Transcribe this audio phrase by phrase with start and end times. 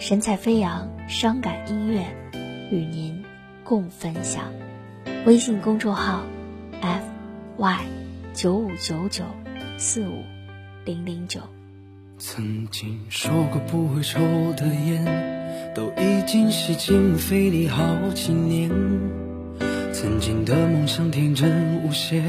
[0.00, 2.06] 神采飞扬，伤感音乐，
[2.70, 3.22] 与您
[3.62, 4.50] 共分享。
[5.26, 6.22] 微信公众号
[6.80, 7.04] ：f
[7.58, 7.80] y
[8.32, 9.24] 九五九九
[9.76, 10.22] 四五
[10.86, 11.40] 零零九。
[12.16, 14.18] 曾经说过不会抽
[14.56, 15.04] 的烟，
[15.74, 18.70] 都已经吸进肺里好几年。
[19.92, 22.22] 曾经的梦想天真无邪，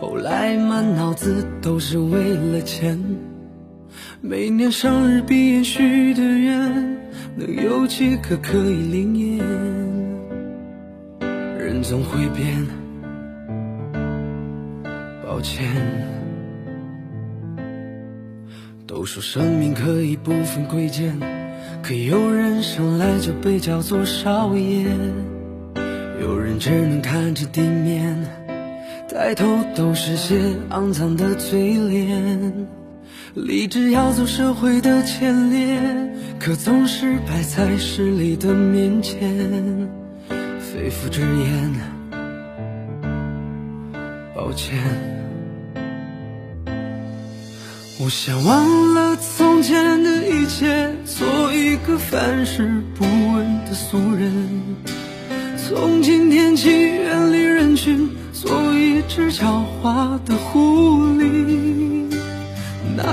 [0.00, 2.98] 后来满脑子都是为了钱。
[4.20, 6.98] 每年生日闭眼许的愿，
[7.36, 9.38] 能有几个可以灵验？
[11.58, 12.66] 人总会变，
[15.24, 15.66] 抱歉。
[18.86, 21.18] 都说生命可以不分贵贱，
[21.82, 24.86] 可有人生来就被叫做少爷，
[26.20, 28.16] 有人只能看着地面，
[29.08, 29.44] 抬头
[29.74, 32.66] 都是些肮脏的嘴脸。
[33.36, 35.78] 立志要走社会的前列，
[36.38, 39.20] 可总是摆在势力的面前，
[40.58, 41.74] 肺腑之言，
[44.34, 44.78] 抱歉。
[48.00, 54.32] 我想忘了从前的一切，做一个凡事不问的俗人。
[55.58, 60.95] 从今天起，远离人群，做一只狡猾的狐狸。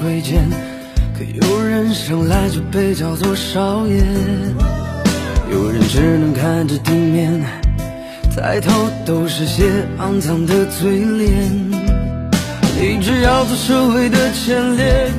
[0.00, 0.48] 贵贱，
[1.16, 3.96] 可有人生来就被叫做少爷，
[5.50, 7.42] 有人只能看着地面，
[8.36, 8.70] 抬头
[9.04, 9.64] 都是些
[9.98, 11.70] 肮脏的嘴脸。
[12.80, 15.10] 立志要做社会的前列，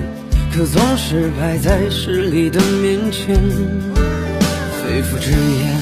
[0.55, 3.35] 可总是摆在势力的面前，
[4.81, 5.75] 肺腑之言，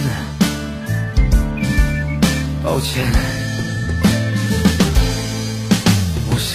[2.64, 3.06] 抱歉，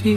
[0.00, 0.16] 起，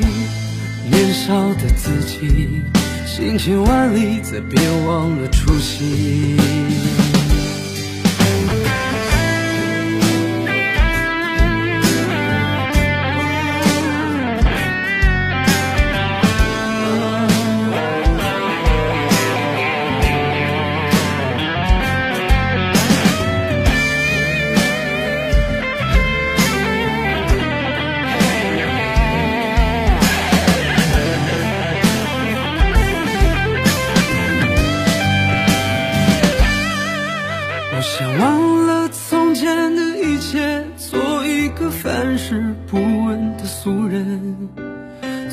[0.89, 2.61] 年少的自己，
[3.07, 6.30] 行千万里，再别忘了初心。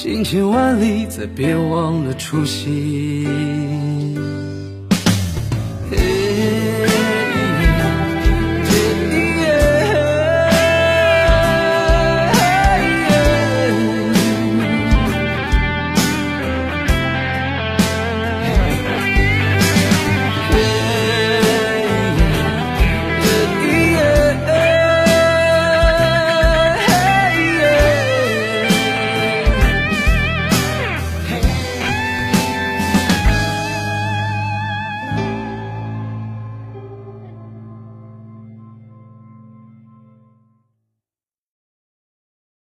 [0.00, 3.26] 行千万里，再别忘了初心。